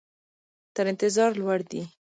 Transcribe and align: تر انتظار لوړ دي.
تر 0.75 0.85
انتظار 0.91 1.31
لوړ 1.41 1.59
دي. 1.71 1.81